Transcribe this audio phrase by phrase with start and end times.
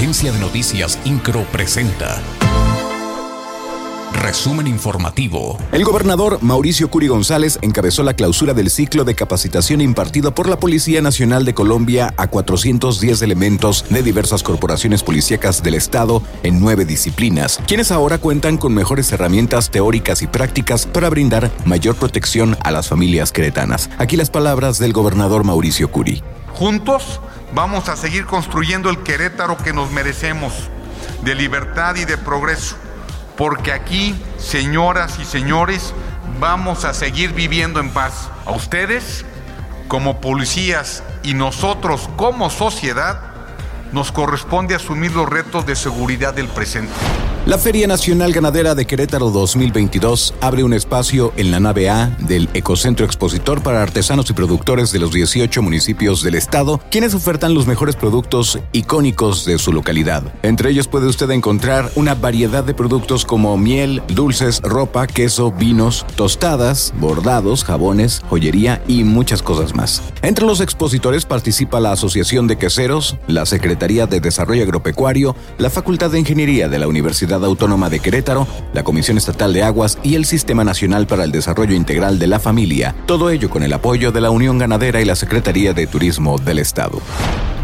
[0.00, 2.22] Agencia de Noticias Incro presenta.
[4.14, 5.58] Resumen informativo.
[5.72, 10.58] El gobernador Mauricio Curi González encabezó la clausura del ciclo de capacitación impartido por la
[10.58, 16.86] Policía Nacional de Colombia a 410 elementos de diversas corporaciones policíacas del Estado en nueve
[16.86, 22.70] disciplinas, quienes ahora cuentan con mejores herramientas teóricas y prácticas para brindar mayor protección a
[22.70, 23.90] las familias queretanas.
[23.98, 26.22] Aquí las palabras del gobernador Mauricio Curi.
[26.54, 27.20] Juntos
[27.52, 30.52] vamos a seguir construyendo el Querétaro que nos merecemos,
[31.22, 32.76] de libertad y de progreso
[33.40, 35.94] porque aquí, señoras y señores,
[36.40, 38.28] vamos a seguir viviendo en paz.
[38.44, 39.24] A ustedes,
[39.88, 43.18] como policías y nosotros como sociedad,
[43.92, 46.92] nos corresponde asumir los retos de seguridad del presente.
[47.46, 52.50] La Feria Nacional Ganadera de Querétaro 2022 abre un espacio en la nave A del
[52.52, 57.66] Ecocentro Expositor para artesanos y productores de los 18 municipios del estado, quienes ofertan los
[57.66, 60.22] mejores productos icónicos de su localidad.
[60.42, 66.04] Entre ellos puede usted encontrar una variedad de productos como miel, dulces, ropa, queso, vinos,
[66.16, 70.02] tostadas, bordados, jabones, joyería y muchas cosas más.
[70.20, 76.10] Entre los expositores participa la Asociación de Queseros, la Secretaría de Desarrollo Agropecuario, la Facultad
[76.10, 80.24] de Ingeniería de la Universidad Autónoma de Querétaro, la Comisión Estatal de Aguas y el
[80.24, 84.20] Sistema Nacional para el Desarrollo Integral de la Familia, todo ello con el apoyo de
[84.20, 87.00] la Unión Ganadera y la Secretaría de Turismo del Estado.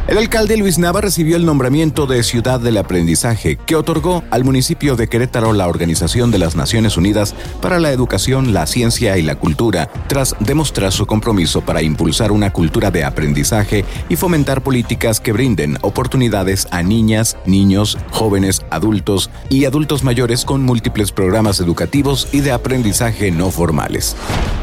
[0.09, 4.95] El alcalde Luis Nava recibió el nombramiento de Ciudad del Aprendizaje, que otorgó al municipio
[4.95, 9.35] de Querétaro la Organización de las Naciones Unidas para la Educación, la Ciencia y la
[9.35, 15.33] Cultura, tras demostrar su compromiso para impulsar una cultura de aprendizaje y fomentar políticas que
[15.33, 22.43] brinden oportunidades a niñas, niños, jóvenes, adultos y adultos mayores con múltiples programas educativos y
[22.43, 24.15] de aprendizaje no formales.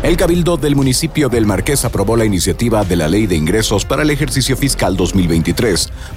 [0.03, 4.03] El Cabildo del municipio del Marqués aprobó la iniciativa de la Ley de Ingresos para
[4.03, 5.32] el ejercicio fiscal 2020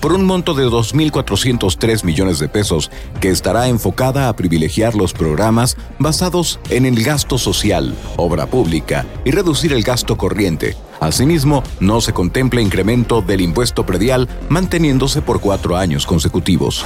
[0.00, 5.76] por un monto de 2.403 millones de pesos que estará enfocada a privilegiar los programas
[5.98, 10.76] basados en el gasto social, obra pública y reducir el gasto corriente.
[11.00, 16.84] Asimismo, no se contempla incremento del impuesto predial manteniéndose por cuatro años consecutivos.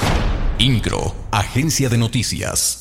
[0.57, 2.79] INCRO, Agencia de Noticias.